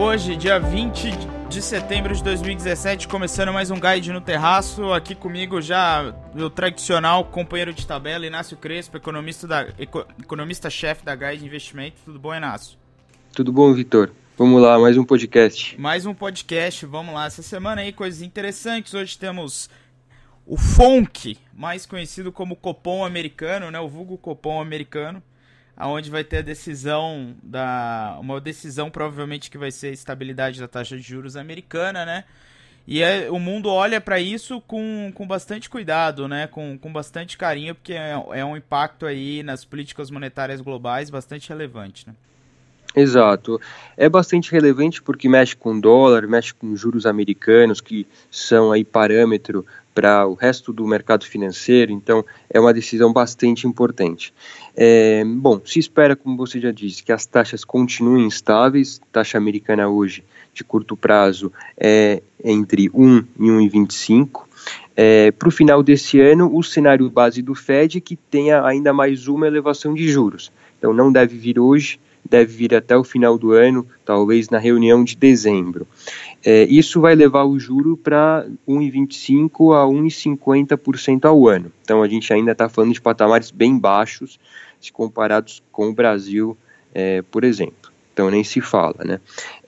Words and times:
Hoje, 0.00 0.36
dia 0.36 0.60
20 0.60 1.10
de 1.48 1.60
setembro 1.60 2.14
de 2.14 2.22
2017, 2.22 3.08
começando 3.08 3.52
mais 3.52 3.68
um 3.68 3.80
Guide 3.80 4.12
no 4.12 4.20
Terraço. 4.20 4.92
Aqui 4.92 5.12
comigo 5.12 5.60
já 5.60 6.14
o 6.36 6.48
tradicional 6.48 7.24
companheiro 7.24 7.74
de 7.74 7.84
tabela, 7.84 8.24
Inácio 8.24 8.56
Crespo, 8.56 8.96
economista 8.96 9.48
da 9.48 9.66
economista-chefe 10.20 11.04
da 11.04 11.16
Guide 11.16 11.44
Investimento. 11.44 11.96
Tudo 12.04 12.16
bom, 12.16 12.32
Inácio? 12.32 12.78
Tudo 13.32 13.52
bom, 13.52 13.74
Vitor? 13.74 14.12
Vamos 14.36 14.62
lá, 14.62 14.78
mais 14.78 14.96
um 14.96 15.04
podcast. 15.04 15.76
Mais 15.80 16.06
um 16.06 16.14
podcast, 16.14 16.86
vamos 16.86 17.12
lá. 17.12 17.26
Essa 17.26 17.42
semana 17.42 17.80
aí, 17.80 17.92
coisas 17.92 18.22
interessantes. 18.22 18.94
Hoje 18.94 19.18
temos 19.18 19.68
o 20.46 20.56
FONC, 20.56 21.36
mais 21.52 21.86
conhecido 21.86 22.30
como 22.30 22.54
Copom 22.54 23.04
americano, 23.04 23.68
né? 23.68 23.80
O 23.80 23.88
vulgo 23.88 24.16
Copom 24.16 24.60
americano 24.60 25.20
aonde 25.78 26.10
vai 26.10 26.24
ter 26.24 26.38
a 26.38 26.42
decisão 26.42 27.36
da 27.40 28.18
uma 28.20 28.40
decisão 28.40 28.90
provavelmente 28.90 29.48
que 29.48 29.56
vai 29.56 29.70
ser 29.70 29.88
a 29.88 29.92
estabilidade 29.92 30.58
da 30.58 30.66
taxa 30.66 30.96
de 30.96 31.02
juros 31.02 31.36
americana, 31.36 32.04
né? 32.04 32.24
E 32.84 33.02
é, 33.02 33.30
o 33.30 33.38
mundo 33.38 33.68
olha 33.68 34.00
para 34.00 34.18
isso 34.18 34.60
com, 34.62 35.12
com 35.14 35.26
bastante 35.26 35.70
cuidado, 35.70 36.26
né? 36.26 36.46
Com, 36.48 36.76
com 36.76 36.92
bastante 36.92 37.38
carinho, 37.38 37.74
porque 37.74 37.92
é, 37.92 38.12
é 38.32 38.44
um 38.44 38.56
impacto 38.56 39.06
aí 39.06 39.42
nas 39.42 39.64
políticas 39.64 40.10
monetárias 40.10 40.60
globais 40.60 41.10
bastante 41.10 41.48
relevante, 41.48 42.08
né? 42.08 42.14
Exato. 42.96 43.60
É 43.96 44.08
bastante 44.08 44.50
relevante 44.50 45.00
porque 45.00 45.28
mexe 45.28 45.54
com 45.54 45.78
dólar, 45.78 46.26
mexe 46.26 46.52
com 46.54 46.74
juros 46.74 47.06
americanos, 47.06 47.80
que 47.80 48.06
são 48.30 48.72
aí 48.72 48.84
parâmetro 48.84 49.64
para 49.98 50.28
o 50.28 50.34
resto 50.34 50.72
do 50.72 50.86
mercado 50.86 51.24
financeiro, 51.24 51.90
então 51.90 52.24
é 52.48 52.60
uma 52.60 52.72
decisão 52.72 53.12
bastante 53.12 53.66
importante. 53.66 54.32
É, 54.76 55.24
bom, 55.24 55.60
se 55.64 55.80
espera, 55.80 56.14
como 56.14 56.36
você 56.36 56.60
já 56.60 56.70
disse, 56.70 57.02
que 57.02 57.10
as 57.10 57.26
taxas 57.26 57.64
continuem 57.64 58.28
estáveis, 58.28 59.00
taxa 59.10 59.36
americana 59.36 59.88
hoje 59.88 60.22
de 60.54 60.62
curto 60.62 60.96
prazo 60.96 61.52
é 61.76 62.22
entre 62.44 62.88
1 62.94 63.24
e 63.40 63.46
1,25. 63.70 64.42
É, 64.96 65.32
para 65.32 65.48
o 65.48 65.50
final 65.50 65.82
desse 65.82 66.20
ano, 66.20 66.48
o 66.56 66.62
cenário 66.62 67.10
base 67.10 67.42
do 67.42 67.56
Fed 67.56 67.98
é 67.98 68.00
que 68.00 68.14
tenha 68.14 68.64
ainda 68.64 68.92
mais 68.92 69.26
uma 69.26 69.48
elevação 69.48 69.94
de 69.94 70.08
juros. 70.08 70.52
Então 70.78 70.92
não 70.92 71.10
deve 71.10 71.36
vir 71.36 71.58
hoje, 71.58 71.98
deve 72.24 72.54
vir 72.54 72.74
até 72.74 72.96
o 72.96 73.02
final 73.02 73.36
do 73.36 73.50
ano, 73.50 73.84
talvez 74.04 74.48
na 74.48 74.58
reunião 74.58 75.02
de 75.02 75.16
dezembro. 75.16 75.88
É, 76.44 76.64
isso 76.64 77.00
vai 77.00 77.14
levar 77.14 77.44
o 77.44 77.58
juro 77.58 77.96
para 77.96 78.46
1,25% 78.66 79.74
a 79.74 79.86
1,50% 79.86 81.24
ao 81.24 81.48
ano. 81.48 81.72
Então 81.82 82.02
a 82.02 82.08
gente 82.08 82.32
ainda 82.32 82.52
está 82.52 82.68
falando 82.68 82.92
de 82.92 83.00
patamares 83.00 83.50
bem 83.50 83.78
baixos 83.78 84.38
se 84.80 84.92
comparados 84.92 85.62
com 85.72 85.88
o 85.88 85.92
Brasil, 85.92 86.56
é, 86.94 87.22
por 87.22 87.44
exemplo. 87.44 87.90
Então 88.12 88.30
nem 88.30 88.44
se 88.44 88.60
fala, 88.60 88.96
né? 89.04 89.20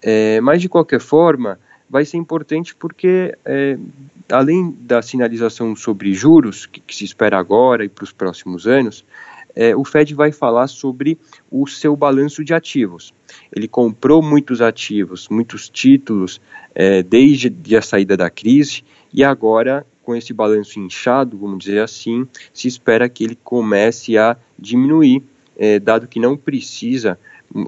É, 0.03 0.41
mas 0.41 0.61
de 0.61 0.69
qualquer 0.69 1.01
forma, 1.01 1.59
vai 1.89 2.05
ser 2.05 2.17
importante 2.17 2.75
porque 2.75 3.37
é, 3.45 3.77
além 4.31 4.71
da 4.81 5.03
sinalização 5.03 5.75
sobre 5.75 6.15
juros 6.15 6.67
que, 6.67 6.81
que 6.81 6.95
se 6.95 7.05
espera 7.05 7.39
agora 7.39 7.85
e 7.85 7.89
para 7.89 8.05
os 8.05 8.13
próximos 8.13 8.67
anos, 8.67 9.05
é, 9.55 9.75
o 9.75 9.85
Fed 9.85 10.15
vai 10.15 10.33
falar 10.33 10.67
sobre 10.67 11.19
o 11.51 11.67
seu 11.67 11.97
balanço 11.97 12.45
de 12.45 12.55
ativos. 12.55 13.13
Ele 13.55 13.69
comprou 13.69 14.23
muitos 14.23 14.61
ativos, 14.61 15.29
muitos 15.29 15.69
títulos 15.69 16.41
é, 16.75 17.03
desde 17.03 17.77
a 17.77 17.83
saída 17.83 18.17
da 18.17 18.31
crise 18.31 18.83
e 19.13 19.25
agora, 19.25 19.87
com 20.03 20.15
esse 20.15 20.33
balanço 20.33 20.79
inchado, 20.79 21.37
vamos 21.39 21.65
dizer 21.65 21.81
assim, 21.81 22.27
se 22.53 22.69
espera 22.69 23.09
que 23.09 23.25
ele 23.25 23.39
comece 23.43 24.17
a 24.17 24.37
diminuir, 24.59 25.23
é, 25.57 25.79
dado 25.79 26.09
que 26.09 26.21
não 26.21 26.37
precisa 26.37 27.19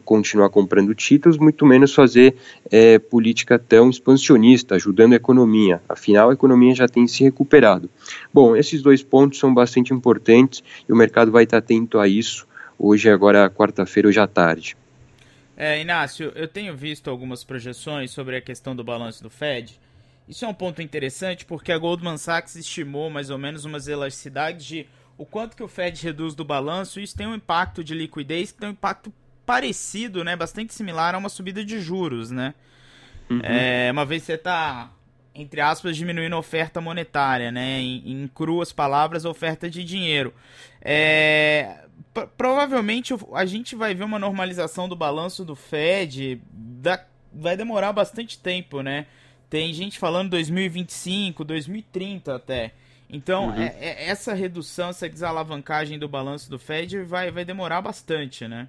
continuar 0.05 0.49
comprando 0.51 0.95
títulos, 0.95 1.39
muito 1.39 1.67
menos 1.67 1.95
fazer 1.95 2.37
é, 2.71 2.99
política 2.99 3.59
tão 3.59 3.91
expansionista, 3.91 4.77
ajudando 4.77 5.13
a 5.13 5.17
economia. 5.17 5.83
Afinal, 5.89 6.31
a 6.31 6.33
economia 6.33 6.75
já 6.75 6.87
tem 6.87 7.07
se 7.07 7.25
recuperado. 7.25 7.91
Bom, 8.33 8.57
esses 8.57 8.83
dois 8.83 9.03
pontos 9.03 9.39
são 9.39 9.53
bastante 9.53 9.93
importantes 9.93 10.63
e 10.89 10.93
o 10.93 10.97
mercado 10.97 11.33
vai 11.33 11.45
estar 11.45 11.59
atento 11.59 11.99
a 11.99 12.07
isso 12.07 12.47
hoje, 12.79 13.09
agora 13.09 13.49
quarta-feira, 13.49 14.09
hoje 14.09 14.19
à 14.19 14.27
tarde. 14.27 14.77
É, 15.57 15.81
Inácio, 15.81 16.33
eu 16.35 16.49
tenho 16.49 16.77
visto 16.77 17.09
algumas 17.11 17.45
projeções 17.45 18.11
sobre 18.11 18.37
a 18.37 18.41
questão 18.41 18.75
do 18.75 18.83
balanço 18.83 19.23
do 19.23 19.31
Fed. 19.31 19.79
Isso 20.29 20.45
é 20.45 20.49
um 20.49 20.55
ponto 20.55 20.81
interessante 20.81 21.45
porque 21.45 21.73
a 21.73 21.79
Goldman 21.79 22.17
Sachs 22.17 22.57
estimou 22.57 23.11
mais 23.11 23.31
ou 23.31 23.39
menos 23.39 23.65
umas 23.65 23.87
elasticidades 23.87 24.65
de 24.65 24.87
o 25.19 25.27
quanto 25.27 25.57
que 25.57 25.63
o 25.63 25.69
Fed 25.69 26.03
reduz 26.03 26.35
do 26.35 26.45
balanço. 26.45 26.99
Isso 26.99 27.17
tem 27.17 27.27
um 27.27 27.35
impacto 27.35 27.85
de 27.85 27.95
liquidez 27.95 28.51
que 28.51 28.59
tem 28.59 28.71
um 28.71 28.73
impacto 28.73 29.13
parecido, 29.53 30.25
né, 30.25 30.35
bastante 30.35 30.73
similar 30.73 31.15
a 31.15 31.19
uma 31.19 31.29
subida 31.29 31.63
de 31.63 31.79
juros, 31.79 32.31
né? 32.31 32.55
Uhum. 33.29 33.41
É, 33.43 33.91
uma 33.93 34.03
vez 34.03 34.23
você 34.23 34.33
está, 34.33 34.91
entre 35.35 35.61
aspas, 35.61 35.95
diminuindo 35.95 36.35
a 36.35 36.39
oferta 36.39 36.81
monetária, 36.81 37.53
né? 37.53 37.79
Em, 37.79 38.23
em 38.23 38.29
cruas 38.29 38.73
palavras, 38.73 39.27
oferta 39.27 39.69
de 39.69 39.85
dinheiro. 39.85 40.33
É, 40.81 41.85
provavelmente 42.35 43.13
a 43.35 43.45
gente 43.45 43.77
vai 43.77 43.95
ver 43.95 44.05
uma 44.05 44.19
normalização 44.19 44.89
do 44.89 44.97
balanço 44.97 45.45
do 45.45 45.55
Fed, 45.55 46.41
da, 46.51 47.05
vai 47.31 47.55
demorar 47.55 47.93
bastante 47.93 48.39
tempo, 48.39 48.81
né? 48.81 49.05
Tem 49.51 49.71
gente 49.75 49.99
falando 49.99 50.31
2025, 50.31 51.45
2030 51.45 52.35
até. 52.35 52.73
Então, 53.07 53.49
uhum. 53.49 53.61
é, 53.61 53.77
é, 53.79 54.09
essa 54.09 54.33
redução, 54.33 54.89
essa 54.89 55.07
desalavancagem 55.07 55.99
do 55.99 56.09
balanço 56.09 56.49
do 56.49 56.59
Fed 56.59 57.03
vai, 57.03 57.31
vai 57.31 57.45
demorar 57.45 57.83
bastante, 57.83 58.49
né? 58.49 58.67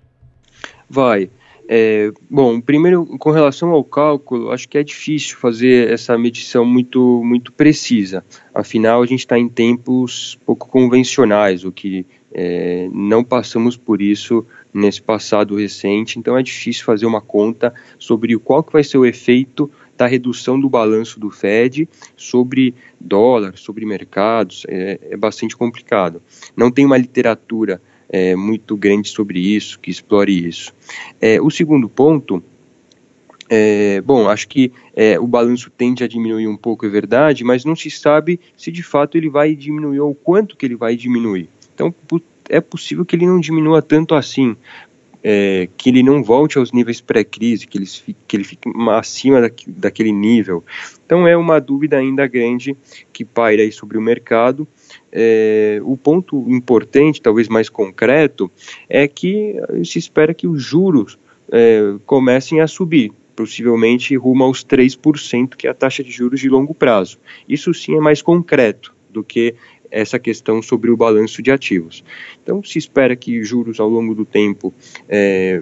Vai. 0.89 1.29
É, 1.67 2.11
bom, 2.29 2.59
primeiro, 2.59 3.05
com 3.17 3.31
relação 3.31 3.71
ao 3.71 3.83
cálculo, 3.83 4.51
acho 4.51 4.67
que 4.67 4.77
é 4.77 4.83
difícil 4.83 5.37
fazer 5.37 5.89
essa 5.89 6.17
medição 6.17 6.65
muito, 6.65 7.21
muito 7.23 7.51
precisa. 7.51 8.23
Afinal, 8.53 9.01
a 9.01 9.05
gente 9.05 9.21
está 9.21 9.39
em 9.39 9.47
tempos 9.47 10.37
pouco 10.45 10.67
convencionais, 10.67 11.63
o 11.63 11.71
que 11.71 12.05
é, 12.33 12.89
não 12.91 13.23
passamos 13.23 13.77
por 13.77 14.01
isso 14.01 14.45
nesse 14.73 15.01
passado 15.01 15.55
recente, 15.55 16.17
então 16.17 16.37
é 16.37 16.43
difícil 16.43 16.83
fazer 16.83 17.05
uma 17.05 17.21
conta 17.21 17.73
sobre 17.99 18.37
qual 18.39 18.63
que 18.63 18.73
vai 18.73 18.83
ser 18.83 18.97
o 18.97 19.05
efeito 19.05 19.69
da 19.95 20.07
redução 20.07 20.59
do 20.59 20.67
balanço 20.67 21.19
do 21.19 21.29
Fed 21.29 21.87
sobre 22.17 22.73
dólar, 22.99 23.55
sobre 23.55 23.85
mercados, 23.85 24.65
é, 24.67 24.99
é 25.11 25.15
bastante 25.15 25.55
complicado. 25.55 26.21
Não 26.57 26.71
tem 26.71 26.85
uma 26.85 26.97
literatura 26.97 27.79
é, 28.13 28.35
muito 28.35 28.77
grande 28.77 29.09
sobre 29.09 29.39
isso, 29.39 29.79
que 29.79 29.89
explore 29.89 30.47
isso. 30.47 30.71
É, 31.19 31.41
o 31.41 31.49
segundo 31.49 31.89
ponto, 31.89 32.43
é, 33.49 33.99
bom, 34.01 34.29
acho 34.29 34.47
que 34.47 34.71
é, 34.95 35.19
o 35.19 35.25
balanço 35.25 35.71
tende 35.71 36.03
a 36.03 36.07
diminuir 36.07 36.47
um 36.47 36.55
pouco, 36.55 36.85
é 36.85 36.89
verdade, 36.89 37.43
mas 37.43 37.65
não 37.65 37.75
se 37.75 37.89
sabe 37.89 38.39
se 38.55 38.71
de 38.71 38.83
fato 38.83 39.17
ele 39.17 39.29
vai 39.29 39.55
diminuir 39.55 39.99
ou 39.99 40.13
quanto 40.13 40.55
que 40.55 40.63
ele 40.63 40.75
vai 40.75 40.95
diminuir. 40.95 41.49
Então, 41.73 41.91
é 42.49 42.61
possível 42.61 43.03
que 43.03 43.15
ele 43.15 43.25
não 43.25 43.39
diminua 43.39 43.81
tanto 43.81 44.13
assim, 44.13 44.55
é, 45.23 45.69
que 45.77 45.89
ele 45.89 46.03
não 46.03 46.23
volte 46.23 46.57
aos 46.57 46.71
níveis 46.71 46.99
pré-crise, 46.99 47.65
que, 47.65 47.79
que 48.27 48.37
ele 48.37 48.43
fique 48.43 48.69
acima 48.89 49.39
da, 49.41 49.49
daquele 49.67 50.11
nível. 50.11 50.63
Então 51.05 51.27
é 51.27 51.37
uma 51.37 51.59
dúvida 51.59 51.97
ainda 51.97 52.27
grande 52.27 52.75
que 53.11 53.23
paira 53.23 53.69
sobre 53.71 53.97
o 53.97 54.01
mercado 54.01 54.67
é, 55.13 55.79
o 55.83 55.95
ponto 55.95 56.43
importante, 56.49 57.21
talvez 57.21 57.47
mais 57.47 57.69
concreto, 57.69 58.51
é 58.89 59.07
que 59.07 59.55
se 59.85 59.99
espera 59.99 60.33
que 60.33 60.47
os 60.47 60.61
juros 60.61 61.19
é, 61.51 61.95
comecem 62.05 62.61
a 62.61 62.67
subir, 62.67 63.11
possivelmente 63.35 64.15
rumo 64.15 64.43
aos 64.43 64.65
3%, 64.65 65.55
que 65.55 65.67
é 65.67 65.69
a 65.69 65.73
taxa 65.73 66.03
de 66.03 66.11
juros 66.11 66.39
de 66.39 66.49
longo 66.49 66.73
prazo. 66.73 67.19
Isso 67.47 67.73
sim 67.73 67.95
é 67.95 67.99
mais 67.99 68.21
concreto 68.23 68.93
do 69.09 69.23
que 69.23 69.53
essa 69.93 70.17
questão 70.17 70.61
sobre 70.61 70.89
o 70.89 70.97
balanço 70.97 71.41
de 71.41 71.51
ativos. 71.51 72.03
Então, 72.41 72.63
se 72.63 72.79
espera 72.79 73.15
que 73.15 73.43
juros 73.43 73.79
ao 73.79 73.87
longo 73.87 74.15
do 74.15 74.25
tempo 74.25 74.73
é, 75.07 75.61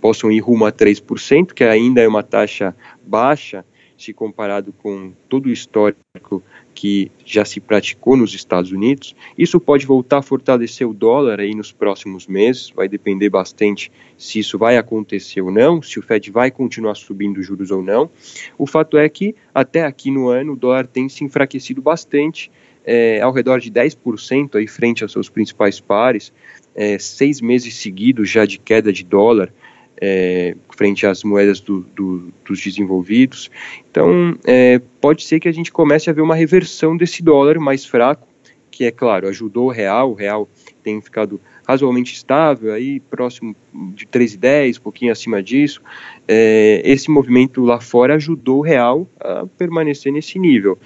possam 0.00 0.30
ir 0.30 0.40
rumo 0.40 0.66
a 0.66 0.72
3%, 0.72 1.52
que 1.52 1.62
ainda 1.62 2.00
é 2.00 2.08
uma 2.08 2.22
taxa 2.22 2.74
baixa 3.06 3.64
se 3.96 4.12
comparado 4.12 4.72
com 4.72 5.12
todo 5.28 5.46
o 5.46 5.52
histórico 5.52 6.42
que 6.72 7.10
já 7.26 7.44
se 7.44 7.58
praticou 7.58 8.16
nos 8.16 8.32
Estados 8.32 8.70
Unidos. 8.70 9.14
Isso 9.36 9.58
pode 9.58 9.84
voltar 9.84 10.18
a 10.18 10.22
fortalecer 10.22 10.88
o 10.88 10.94
dólar 10.94 11.40
aí 11.40 11.52
nos 11.52 11.72
próximos 11.72 12.28
meses, 12.28 12.70
vai 12.70 12.88
depender 12.88 13.28
bastante 13.28 13.90
se 14.16 14.38
isso 14.38 14.56
vai 14.56 14.76
acontecer 14.76 15.40
ou 15.40 15.50
não, 15.50 15.82
se 15.82 15.98
o 15.98 16.02
Fed 16.02 16.30
vai 16.30 16.52
continuar 16.52 16.94
subindo 16.94 17.42
juros 17.42 17.72
ou 17.72 17.82
não. 17.82 18.08
O 18.56 18.66
fato 18.66 18.96
é 18.96 19.08
que 19.08 19.34
até 19.52 19.84
aqui 19.84 20.12
no 20.12 20.28
ano 20.28 20.52
o 20.52 20.56
dólar 20.56 20.86
tem 20.86 21.08
se 21.08 21.24
enfraquecido 21.24 21.82
bastante, 21.82 22.48
é, 22.90 23.20
ao 23.20 23.30
redor 23.30 23.60
de 23.60 23.70
10% 23.70 24.54
aí 24.54 24.66
frente 24.66 25.02
aos 25.02 25.12
seus 25.12 25.28
principais 25.28 25.78
pares, 25.78 26.32
é, 26.74 26.98
seis 26.98 27.38
meses 27.38 27.74
seguidos 27.74 28.30
já 28.30 28.46
de 28.46 28.58
queda 28.58 28.90
de 28.90 29.04
dólar 29.04 29.52
é, 30.00 30.56
frente 30.74 31.06
às 31.06 31.22
moedas 31.22 31.60
do, 31.60 31.80
do, 31.94 32.32
dos 32.46 32.62
desenvolvidos. 32.62 33.50
Então, 33.90 34.38
é, 34.46 34.80
pode 35.02 35.22
ser 35.22 35.38
que 35.38 35.48
a 35.48 35.52
gente 35.52 35.70
comece 35.70 36.08
a 36.08 36.14
ver 36.14 36.22
uma 36.22 36.34
reversão 36.34 36.96
desse 36.96 37.22
dólar 37.22 37.58
mais 37.58 37.84
fraco, 37.84 38.26
que 38.70 38.84
é 38.84 38.90
claro, 38.90 39.28
ajudou 39.28 39.66
o 39.66 39.70
real, 39.70 40.12
o 40.12 40.14
real 40.14 40.48
tem 40.82 40.98
ficado 41.02 41.38
razoavelmente 41.68 42.14
estável, 42.14 42.72
aí 42.72 42.98
próximo 42.98 43.54
de 43.94 44.06
3,10, 44.06 44.78
um 44.78 44.80
pouquinho 44.80 45.12
acima 45.12 45.42
disso. 45.42 45.82
É, 46.26 46.80
esse 46.82 47.10
movimento 47.10 47.62
lá 47.62 47.78
fora 47.78 48.14
ajudou 48.14 48.60
o 48.60 48.62
real 48.62 49.06
a 49.20 49.44
permanecer 49.58 50.10
nesse 50.10 50.38
nível. 50.38 50.78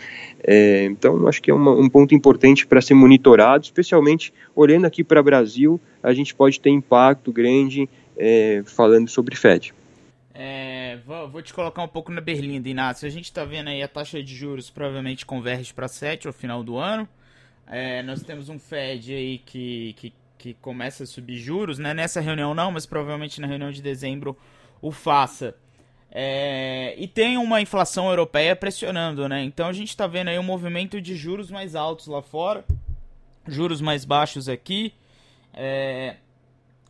É, 0.44 0.84
então, 0.84 1.26
acho 1.28 1.40
que 1.40 1.50
é 1.50 1.54
uma, 1.54 1.70
um 1.70 1.88
ponto 1.88 2.14
importante 2.14 2.66
para 2.66 2.80
ser 2.80 2.94
monitorado, 2.94 3.64
especialmente 3.64 4.32
olhando 4.54 4.86
aqui 4.86 5.04
para 5.04 5.20
o 5.20 5.24
Brasil, 5.24 5.80
a 6.02 6.12
gente 6.12 6.34
pode 6.34 6.60
ter 6.60 6.70
impacto 6.70 7.32
grande 7.32 7.88
é, 8.16 8.62
falando 8.66 9.08
sobre 9.08 9.36
Fed. 9.36 9.72
É, 10.34 10.98
vou, 11.06 11.28
vou, 11.28 11.42
te 11.42 11.54
colocar 11.54 11.82
um 11.82 11.88
pouco 11.88 12.10
na 12.10 12.20
berlinda, 12.20 12.68
Inácio. 12.68 13.06
A 13.06 13.10
gente 13.10 13.26
está 13.26 13.44
vendo 13.44 13.68
aí 13.68 13.82
a 13.82 13.88
taxa 13.88 14.22
de 14.22 14.34
juros 14.34 14.70
provavelmente 14.70 15.24
converge 15.24 15.72
para 15.72 15.86
7 15.86 16.26
ao 16.26 16.32
final 16.32 16.64
do 16.64 16.76
ano. 16.76 17.08
É, 17.66 18.02
nós 18.02 18.22
temos 18.22 18.48
um 18.48 18.58
Fed 18.58 19.14
aí 19.14 19.38
que, 19.38 19.94
que 19.96 20.12
que 20.42 20.54
começa 20.54 21.04
a 21.04 21.06
subir 21.06 21.36
juros, 21.36 21.78
né? 21.78 21.94
Nessa 21.94 22.20
reunião 22.20 22.52
não, 22.52 22.72
mas 22.72 22.84
provavelmente 22.84 23.40
na 23.40 23.46
reunião 23.46 23.70
de 23.70 23.80
dezembro 23.80 24.36
o 24.80 24.90
faça. 24.90 25.54
É, 26.14 26.94
e 26.98 27.08
tem 27.08 27.38
uma 27.38 27.62
inflação 27.62 28.10
europeia 28.10 28.54
pressionando, 28.54 29.26
né? 29.26 29.42
Então 29.42 29.66
a 29.66 29.72
gente 29.72 29.88
está 29.88 30.06
vendo 30.06 30.28
aí 30.28 30.38
um 30.38 30.42
movimento 30.42 31.00
de 31.00 31.16
juros 31.16 31.50
mais 31.50 31.74
altos 31.74 32.06
lá 32.06 32.20
fora, 32.20 32.66
juros 33.48 33.80
mais 33.80 34.04
baixos 34.04 34.46
aqui, 34.46 34.92
é, 35.54 36.16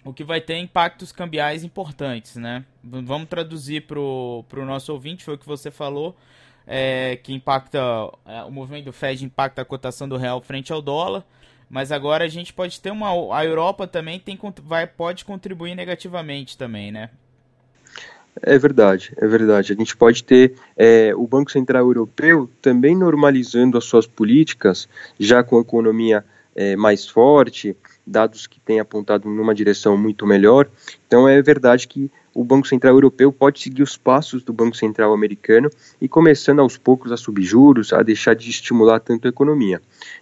o 0.05 0.13
que 0.13 0.25
vai 0.25 0.41
ter 0.41 0.59
impactos 0.59 1.13
cambiais 1.13 1.63
importantes, 1.63 2.35
né? 2.35 2.65
Vamos 2.83 3.29
traduzir 3.29 3.87
para 3.87 4.01
o 4.01 4.45
nosso 4.67 4.93
ouvinte, 4.93 5.23
foi 5.23 5.35
o 5.35 5.39
que 5.39 5.47
você 5.47 5.71
falou, 5.71 6.17
é, 6.67 7.17
que 7.23 7.33
impacta 7.33 7.79
é, 8.27 8.43
o 8.43 8.51
movimento 8.51 8.87
do 8.87 8.93
Fed 8.93 9.25
impacta 9.25 9.63
a 9.63 9.65
cotação 9.65 10.09
do 10.09 10.17
real 10.17 10.41
frente 10.41 10.73
ao 10.73 10.83
dólar. 10.83 11.25
Mas 11.71 11.91
agora 11.91 12.25
a 12.25 12.29
gente 12.29 12.53
pode 12.53 12.79
ter 12.81 12.91
uma. 12.91 13.09
A 13.35 13.45
Europa 13.47 13.87
também 13.87 14.19
tem, 14.21 14.39
vai, 14.63 14.87
pode 14.87 15.25
contribuir 15.25 15.75
negativamente 15.75 16.59
também, 16.59 16.93
né? 16.93 17.09
É 18.41 18.59
verdade, 18.59 19.13
é 19.17 19.27
verdade. 19.27 19.73
A 19.73 19.77
gente 19.77 19.97
pode 19.97 20.25
ter 20.25 20.55
é, 20.77 21.13
o 21.15 21.27
Banco 21.27 21.51
Central 21.51 21.87
Europeu 21.87 22.49
também 22.63 22.97
normalizando 22.97 23.77
as 23.77 23.85
suas 23.85 24.07
políticas, 24.07 24.89
já 25.19 25.43
com 25.43 25.59
a 25.59 25.61
economia 25.61 26.25
é, 26.55 26.75
mais 26.77 27.07
forte, 27.07 27.77
dados 28.07 28.47
que 28.47 28.59
têm 28.61 28.81
apontado 28.81 29.29
numa 29.29 29.55
direção 29.55 29.97
muito 29.97 30.27
melhor. 30.27 30.69
Então 31.07 31.29
é 31.29 31.41
verdade 31.43 31.87
que 31.87 32.11
o 32.35 32.43
Banco 32.43 32.67
Central 32.67 32.95
Europeu 32.95 33.31
pode 33.31 33.61
seguir 33.61 33.83
os 33.83 33.97
passos 33.97 34.43
do 34.43 34.53
Banco 34.53 34.77
Central 34.77 35.13
Americano 35.13 35.71
e 36.01 36.09
começando 36.09 36.61
aos 36.61 36.79
poucos 36.79 37.13
a 37.13 37.17
subir 37.17 37.45
juros, 37.45 37.93
a 37.93 38.03
deixar 38.03 38.35
de 38.35 38.49
estimular 38.49 39.01
tanto 39.01 39.27
a 39.27 39.31
economia. 39.31 39.81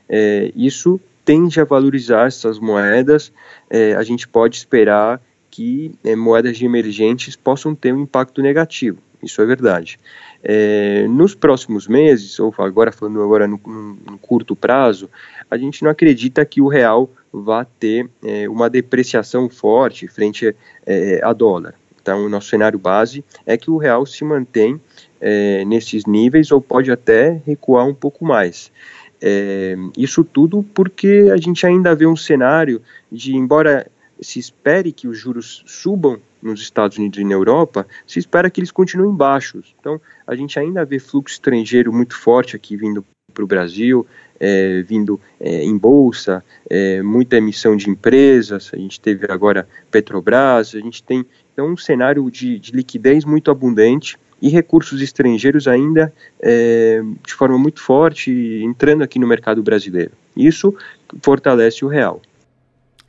É, 0.08 0.52
isso 0.56 1.00
tende 1.24 1.60
a 1.60 1.64
valorizar 1.64 2.26
essas 2.26 2.58
moedas, 2.58 3.32
é, 3.68 3.94
a 3.94 4.02
gente 4.02 4.26
pode 4.26 4.56
esperar 4.56 5.20
que 5.50 5.92
é, 6.04 6.14
moedas 6.14 6.60
emergentes 6.62 7.36
possam 7.36 7.74
ter 7.74 7.92
um 7.92 8.02
impacto 8.02 8.40
negativo. 8.40 8.98
Isso 9.22 9.42
é 9.42 9.46
verdade. 9.46 9.98
É, 10.42 11.06
nos 11.08 11.34
próximos 11.34 11.86
meses, 11.86 12.38
ou 12.40 12.54
agora 12.58 12.90
falando 12.90 13.22
agora 13.22 13.46
no, 13.46 13.60
no, 13.66 14.18
curto 14.18 14.56
prazo, 14.56 15.10
a 15.50 15.58
gente 15.58 15.82
não 15.82 15.90
acredita 15.90 16.44
que 16.46 16.60
o 16.60 16.68
real 16.68 17.10
vá 17.32 17.64
ter 17.64 18.08
é, 18.24 18.48
uma 18.48 18.70
depreciação 18.70 19.50
forte 19.50 20.08
frente 20.08 20.54
é, 20.86 21.20
a 21.22 21.32
dólar. 21.32 21.74
Então, 22.00 22.24
o 22.24 22.28
nosso 22.28 22.48
cenário 22.48 22.78
base 22.78 23.22
é 23.44 23.58
que 23.58 23.70
o 23.70 23.76
real 23.76 24.06
se 24.06 24.24
mantém 24.24 24.80
é, 25.20 25.64
nesses 25.66 26.06
níveis 26.06 26.50
ou 26.50 26.60
pode 26.60 26.90
até 26.90 27.42
recuar 27.44 27.86
um 27.86 27.94
pouco 27.94 28.24
mais. 28.24 28.72
É, 29.20 29.76
isso 29.98 30.24
tudo 30.24 30.64
porque 30.74 31.28
a 31.30 31.36
gente 31.36 31.66
ainda 31.66 31.94
vê 31.94 32.06
um 32.06 32.16
cenário 32.16 32.80
de, 33.12 33.36
embora 33.36 33.86
se 34.20 34.38
espere 34.38 34.92
que 34.92 35.08
os 35.08 35.18
juros 35.18 35.62
subam 35.66 36.20
nos 36.42 36.60
Estados 36.60 36.98
Unidos 36.98 37.18
e 37.18 37.24
na 37.24 37.32
Europa, 37.32 37.86
se 38.06 38.18
espera 38.18 38.50
que 38.50 38.60
eles 38.60 38.70
continuem 38.70 39.14
baixos. 39.14 39.74
Então, 39.78 40.00
a 40.26 40.34
gente 40.34 40.58
ainda 40.58 40.84
vê 40.84 40.98
fluxo 40.98 41.34
estrangeiro 41.34 41.92
muito 41.92 42.16
forte 42.16 42.56
aqui 42.56 42.76
vindo 42.76 43.04
para 43.32 43.44
o 43.44 43.46
Brasil, 43.46 44.06
é, 44.38 44.82
vindo 44.82 45.20
é, 45.38 45.62
em 45.62 45.76
bolsa, 45.76 46.42
é, 46.68 47.02
muita 47.02 47.36
emissão 47.36 47.76
de 47.76 47.90
empresas, 47.90 48.70
a 48.72 48.76
gente 48.76 49.00
teve 49.00 49.30
agora 49.30 49.68
Petrobras, 49.90 50.74
a 50.74 50.80
gente 50.80 51.02
tem 51.02 51.24
então, 51.52 51.68
um 51.68 51.76
cenário 51.76 52.28
de, 52.30 52.58
de 52.58 52.72
liquidez 52.72 53.24
muito 53.24 53.50
abundante 53.50 54.18
e 54.40 54.48
recursos 54.48 55.02
estrangeiros 55.02 55.68
ainda 55.68 56.12
é, 56.40 57.02
de 57.26 57.34
forma 57.34 57.58
muito 57.58 57.80
forte 57.80 58.30
entrando 58.64 59.02
aqui 59.02 59.18
no 59.18 59.26
mercado 59.26 59.62
brasileiro. 59.62 60.12
Isso 60.34 60.74
fortalece 61.22 61.84
o 61.84 61.88
real. 61.88 62.22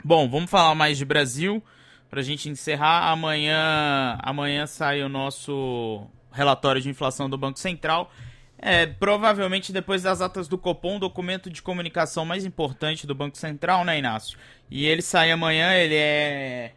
Bom, 0.04 0.28
vamos 0.30 0.50
falar 0.50 0.74
mais 0.74 0.98
de 0.98 1.06
Brasil 1.06 1.64
para 2.10 2.20
a 2.20 2.24
gente 2.24 2.50
encerrar. 2.50 3.10
Amanhã, 3.12 4.18
amanhã 4.22 4.66
sai 4.66 5.04
o 5.04 5.10
nosso 5.10 6.08
relatório 6.32 6.82
de 6.82 6.90
inflação 6.90 7.30
do 7.30 7.38
Banco 7.38 7.60
Central. 7.60 8.12
É, 8.58 8.86
provavelmente 8.86 9.72
depois 9.72 10.04
das 10.04 10.22
atas 10.22 10.48
do 10.48 10.58
Copom, 10.58 10.98
o 10.98 11.00
documento 11.00 11.50
de 11.50 11.62
comunicação 11.62 12.26
mais 12.26 12.46
importante 12.46 13.08
do 13.08 13.16
Banco 13.16 13.38
Central, 13.38 13.84
né, 13.84 13.98
Inácio? 13.98 14.38
E 14.70 14.86
ele 14.86 15.02
sai 15.02 15.32
amanhã, 15.32 15.74
ele 15.74 15.96
é. 15.96 16.74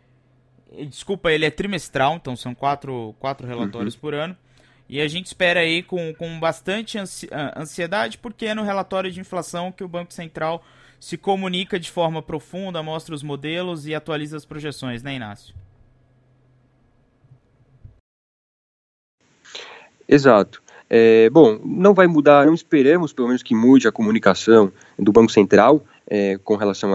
Desculpa, 0.88 1.30
ele 1.30 1.44
é 1.44 1.50
trimestral, 1.50 2.16
então 2.16 2.34
são 2.34 2.54
quatro, 2.54 3.14
quatro 3.18 3.46
relatórios 3.46 3.94
uhum. 3.94 4.00
por 4.00 4.14
ano. 4.14 4.36
E 4.88 5.00
a 5.00 5.08
gente 5.08 5.26
espera 5.26 5.60
aí 5.60 5.82
com, 5.82 6.12
com 6.14 6.38
bastante 6.38 6.98
ansiedade, 7.56 8.18
porque 8.18 8.46
é 8.46 8.54
no 8.54 8.62
relatório 8.62 9.10
de 9.10 9.20
inflação 9.20 9.72
que 9.72 9.84
o 9.84 9.88
Banco 9.88 10.12
Central 10.12 10.64
se 11.04 11.18
comunica 11.18 11.78
de 11.78 11.90
forma 11.90 12.22
profunda, 12.22 12.82
mostra 12.82 13.14
os 13.14 13.22
modelos 13.22 13.86
e 13.86 13.94
atualiza 13.94 14.38
as 14.38 14.46
projeções, 14.46 15.02
né, 15.02 15.14
Inácio? 15.16 15.54
Exato. 20.08 20.62
É, 20.88 21.28
bom, 21.28 21.60
não 21.62 21.92
vai 21.92 22.06
mudar, 22.06 22.46
não 22.46 22.54
esperamos 22.54 23.12
pelo 23.12 23.28
menos 23.28 23.42
que 23.42 23.54
mude 23.54 23.86
a 23.86 23.92
comunicação 23.92 24.72
do 24.98 25.12
Banco 25.12 25.30
Central, 25.30 25.84
é, 26.06 26.38
com 26.42 26.56
relação 26.56 26.90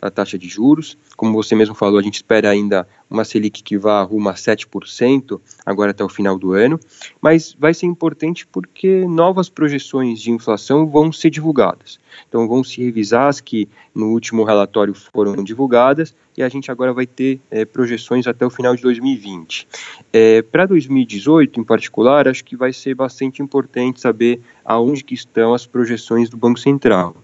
à 0.00 0.10
taxa 0.10 0.38
de 0.38 0.48
juros. 0.48 0.96
Como 1.16 1.32
você 1.32 1.54
mesmo 1.54 1.74
falou, 1.74 1.98
a 1.98 2.02
gente 2.02 2.16
espera 2.16 2.50
ainda 2.50 2.86
uma 3.08 3.24
Selic 3.24 3.62
que 3.62 3.76
vá 3.76 4.02
rumo 4.02 4.28
a 4.28 4.34
7% 4.34 5.40
agora 5.64 5.90
até 5.90 6.02
o 6.02 6.08
final 6.08 6.38
do 6.38 6.52
ano, 6.52 6.80
mas 7.20 7.54
vai 7.58 7.74
ser 7.74 7.86
importante 7.86 8.46
porque 8.46 9.04
novas 9.06 9.48
projeções 9.48 10.20
de 10.20 10.30
inflação 10.30 10.86
vão 10.86 11.12
ser 11.12 11.30
divulgadas. 11.30 11.98
Então 12.28 12.48
vão 12.48 12.64
se 12.64 12.82
revisar 12.82 13.28
as 13.28 13.40
que 13.40 13.68
no 13.94 14.10
último 14.10 14.44
relatório 14.44 14.94
foram 14.94 15.42
divulgadas 15.44 16.14
e 16.36 16.42
a 16.42 16.48
gente 16.48 16.70
agora 16.70 16.92
vai 16.92 17.06
ter 17.06 17.40
é, 17.50 17.64
projeções 17.64 18.26
até 18.26 18.44
o 18.44 18.50
final 18.50 18.74
de 18.74 18.82
2020. 18.82 19.68
É, 20.12 20.42
Para 20.42 20.66
2018, 20.66 21.60
em 21.60 21.64
particular, 21.64 22.26
acho 22.26 22.44
que 22.44 22.56
vai 22.56 22.72
ser 22.72 22.94
bastante 22.94 23.42
importante 23.42 24.00
saber 24.00 24.40
aonde 24.64 25.04
que 25.04 25.14
estão 25.14 25.54
as 25.54 25.66
projeções 25.66 26.28
do 26.28 26.36
Banco 26.36 26.58
Central. 26.58 27.16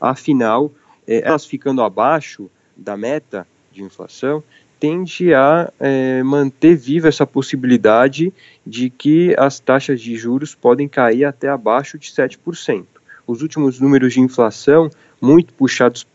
Afinal, 0.00 0.72
é, 1.06 1.26
elas 1.26 1.44
ficando 1.44 1.82
abaixo 1.82 2.50
da 2.76 2.96
meta 2.96 3.46
de 3.72 3.82
inflação, 3.82 4.42
tende 4.78 5.32
a 5.32 5.72
é, 5.80 6.22
manter 6.22 6.76
viva 6.76 7.08
essa 7.08 7.26
possibilidade 7.26 8.32
de 8.66 8.90
que 8.90 9.34
as 9.38 9.58
taxas 9.58 10.00
de 10.00 10.16
juros 10.16 10.54
podem 10.54 10.88
cair 10.88 11.24
até 11.24 11.48
abaixo 11.48 11.98
de 11.98 12.08
7%. 12.08 12.84
Os 13.26 13.42
últimos 13.42 13.80
números 13.80 14.12
de 14.12 14.20
inflação, 14.20 14.90
muito 15.20 15.52
puxados 15.54 16.06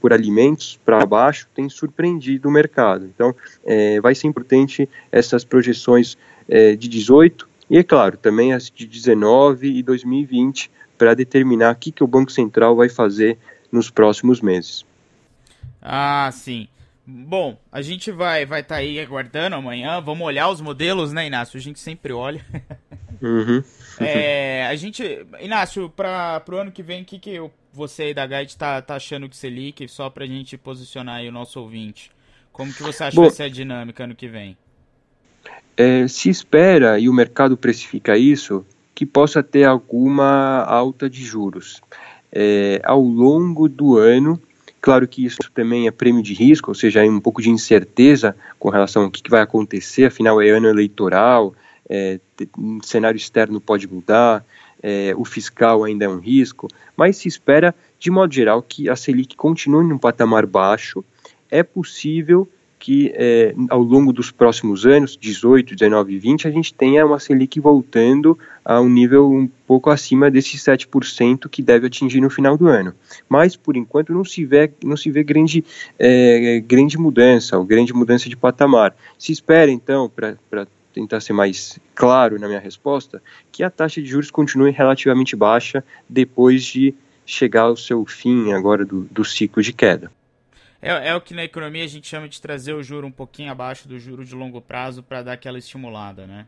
por 0.00 0.12
alimentos 0.12 0.80
para 0.84 1.04
baixo, 1.04 1.46
têm 1.54 1.68
surpreendido 1.68 2.48
o 2.48 2.52
mercado. 2.52 3.04
Então, 3.04 3.34
é, 3.64 4.00
vai 4.00 4.14
ser 4.14 4.26
importante 4.26 4.88
essas 5.12 5.44
projeções 5.44 6.16
é, 6.48 6.74
de 6.74 6.88
18 6.88 7.48
e, 7.68 7.78
é 7.78 7.82
claro, 7.82 8.16
também 8.16 8.52
as 8.52 8.70
de 8.70 8.86
19 8.86 9.78
e 9.78 9.82
2020 9.82 10.70
para 10.96 11.14
determinar 11.14 11.74
o 11.74 11.76
que, 11.76 11.92
que 11.92 12.02
o 12.02 12.06
Banco 12.06 12.32
Central 12.32 12.74
vai 12.74 12.88
fazer 12.88 13.36
nos 13.72 13.90
próximos 13.90 14.40
meses. 14.40 14.84
Ah, 15.82 16.30
sim. 16.32 16.68
Bom, 17.06 17.56
a 17.70 17.80
gente 17.80 18.10
vai 18.10 18.44
vai 18.44 18.62
estar 18.62 18.76
tá 18.76 18.80
aí 18.80 18.98
aguardando 18.98 19.54
amanhã. 19.54 20.00
Vamos 20.00 20.26
olhar 20.26 20.48
os 20.48 20.60
modelos, 20.60 21.12
né, 21.12 21.26
Inácio? 21.26 21.56
A 21.56 21.60
gente 21.60 21.78
sempre 21.78 22.12
olha. 22.12 22.44
Uhum. 23.22 23.62
é, 24.00 24.66
a 24.66 24.74
gente, 24.74 25.24
Inácio, 25.40 25.88
para 25.88 26.42
o 26.50 26.56
ano 26.56 26.72
que 26.72 26.82
vem, 26.82 27.02
o 27.02 27.04
que, 27.04 27.18
que 27.18 27.40
você 27.72 28.04
aí 28.04 28.14
da 28.14 28.26
Guide 28.26 28.56
tá, 28.56 28.82
tá 28.82 28.96
achando 28.96 29.28
que 29.28 29.36
Selic, 29.36 29.86
só 29.88 30.10
para 30.10 30.24
a 30.24 30.26
gente 30.26 30.58
posicionar 30.58 31.16
aí 31.16 31.28
o 31.28 31.32
nosso 31.32 31.60
ouvinte? 31.60 32.10
Como 32.52 32.72
que 32.72 32.82
você 32.82 33.04
acha 33.04 33.14
Bom, 33.14 33.22
que 33.22 33.28
vai 33.28 33.36
ser 33.36 33.42
a 33.44 33.48
dinâmica 33.48 34.02
ano 34.02 34.14
que 34.14 34.26
vem? 34.26 34.56
É, 35.76 36.08
se 36.08 36.28
espera, 36.28 36.98
e 36.98 37.08
o 37.08 37.12
mercado 37.12 37.56
precifica 37.56 38.16
isso, 38.16 38.66
que 38.94 39.06
possa 39.06 39.42
ter 39.42 39.64
alguma 39.64 40.64
alta 40.64 41.08
de 41.08 41.22
juros 41.22 41.82
é, 42.32 42.80
ao 42.84 43.02
longo 43.02 43.68
do 43.68 43.96
ano. 43.96 44.40
Claro 44.80 45.08
que 45.08 45.24
isso 45.24 45.38
também 45.54 45.86
é 45.86 45.90
prêmio 45.90 46.22
de 46.22 46.34
risco, 46.34 46.70
ou 46.70 46.74
seja, 46.74 47.04
é 47.04 47.10
um 47.10 47.20
pouco 47.20 47.42
de 47.42 47.50
incerteza 47.50 48.36
com 48.58 48.68
relação 48.68 49.04
ao 49.04 49.10
que, 49.10 49.28
vai 49.28 49.40
acontecer, 49.40 50.04
afinal 50.04 50.40
é 50.40 50.50
ano 50.50 50.68
eleitoral, 50.68 51.54
é, 51.88 52.20
um 52.56 52.80
cenário 52.82 53.16
externo 53.16 53.60
pode 53.60 53.88
mudar, 53.88 54.44
é, 54.82 55.12
o 55.16 55.24
fiscal 55.24 55.82
ainda 55.82 56.04
é 56.04 56.08
um 56.08 56.18
risco, 56.18 56.68
mas 56.96 57.16
se 57.16 57.26
espera, 57.26 57.74
de 57.98 58.10
modo 58.10 58.32
geral, 58.32 58.62
que 58.62 58.88
a 58.88 58.94
Selic 58.94 59.34
continue 59.34 59.84
num 59.84 59.98
patamar 59.98 60.46
baixo. 60.46 61.04
É 61.50 61.62
possível 61.62 62.48
que 62.86 63.10
é, 63.16 63.52
ao 63.68 63.82
longo 63.82 64.12
dos 64.12 64.30
próximos 64.30 64.86
anos, 64.86 65.18
18, 65.20 65.74
19 65.74 66.14
e 66.14 66.18
20, 66.20 66.46
a 66.46 66.52
gente 66.52 66.72
tenha 66.72 67.04
uma 67.04 67.18
Selic 67.18 67.58
voltando 67.58 68.38
a 68.64 68.80
um 68.80 68.88
nível 68.88 69.28
um 69.28 69.48
pouco 69.66 69.90
acima 69.90 70.30
desses 70.30 70.62
7% 70.62 71.48
que 71.48 71.62
deve 71.62 71.88
atingir 71.88 72.20
no 72.20 72.30
final 72.30 72.56
do 72.56 72.68
ano. 72.68 72.94
Mas, 73.28 73.56
por 73.56 73.76
enquanto, 73.76 74.12
não 74.12 74.24
se 74.24 74.44
vê, 74.44 74.70
não 74.84 74.96
se 74.96 75.10
vê 75.10 75.24
grande, 75.24 75.64
é, 75.98 76.62
grande 76.64 76.96
mudança, 76.96 77.58
ou 77.58 77.64
grande 77.64 77.92
mudança 77.92 78.28
de 78.28 78.36
patamar. 78.36 78.94
Se 79.18 79.32
espera, 79.32 79.68
então, 79.68 80.08
para 80.08 80.68
tentar 80.94 81.18
ser 81.18 81.32
mais 81.32 81.80
claro 81.92 82.38
na 82.38 82.46
minha 82.46 82.60
resposta, 82.60 83.20
que 83.50 83.64
a 83.64 83.70
taxa 83.70 84.00
de 84.00 84.08
juros 84.08 84.30
continue 84.30 84.70
relativamente 84.70 85.34
baixa 85.34 85.82
depois 86.08 86.62
de 86.62 86.94
chegar 87.26 87.62
ao 87.62 87.76
seu 87.76 88.06
fim 88.06 88.52
agora 88.52 88.84
do, 88.84 89.00
do 89.10 89.24
ciclo 89.24 89.60
de 89.60 89.72
queda. 89.72 90.08
É, 90.86 91.08
é, 91.08 91.14
o 91.16 91.20
que 91.20 91.34
na 91.34 91.42
economia 91.42 91.82
a 91.82 91.88
gente 91.88 92.06
chama 92.06 92.28
de 92.28 92.40
trazer 92.40 92.72
o 92.72 92.82
juro 92.82 93.06
um 93.06 93.10
pouquinho 93.10 93.50
abaixo 93.50 93.88
do 93.88 93.98
juro 93.98 94.24
de 94.24 94.34
longo 94.34 94.60
prazo 94.60 95.02
para 95.02 95.20
dar 95.20 95.32
aquela 95.32 95.58
estimulada, 95.58 96.26
né? 96.26 96.46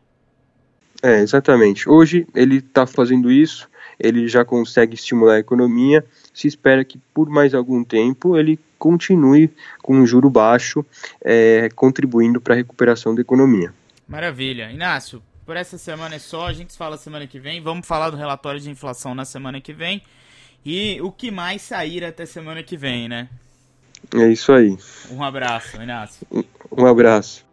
É, 1.03 1.19
exatamente. 1.19 1.89
Hoje 1.89 2.25
ele 2.33 2.57
está 2.57 2.87
fazendo 2.87 3.29
isso, 3.29 3.69
ele 3.99 4.29
já 4.29 4.45
consegue 4.45 4.95
estimular 4.95 5.35
a 5.35 5.39
economia. 5.39 6.05
Se 6.33 6.47
espera 6.47 6.85
que 6.85 6.97
por 7.13 7.29
mais 7.29 7.53
algum 7.53 7.83
tempo 7.83 8.37
ele 8.37 8.57
continue 8.77 9.49
com 9.81 9.95
um 9.95 10.05
juro 10.05 10.29
baixo, 10.29 10.85
é, 11.21 11.69
contribuindo 11.75 12.39
para 12.39 12.53
a 12.53 12.57
recuperação 12.57 13.13
da 13.13 13.21
economia. 13.21 13.73
Maravilha. 14.07 14.71
Inácio, 14.71 15.21
por 15.45 15.57
essa 15.57 15.77
semana 15.77 16.15
é 16.15 16.19
só. 16.19 16.47
A 16.47 16.53
gente 16.53 16.77
fala 16.77 16.97
semana 16.97 17.27
que 17.27 17.39
vem. 17.39 17.61
Vamos 17.61 17.85
falar 17.85 18.09
do 18.09 18.17
relatório 18.17 18.59
de 18.59 18.69
inflação 18.69 19.13
na 19.13 19.25
semana 19.25 19.59
que 19.59 19.73
vem. 19.73 20.01
E 20.65 20.99
o 21.01 21.11
que 21.11 21.29
mais 21.29 21.61
sair 21.61 22.05
até 22.05 22.25
semana 22.25 22.63
que 22.63 22.77
vem, 22.77 23.09
né? 23.09 23.27
É 24.15 24.27
isso 24.27 24.51
aí. 24.51 24.77
Um 25.11 25.23
abraço, 25.23 25.81
Inácio. 25.81 26.25
Um 26.71 26.85
abraço. 26.85 27.48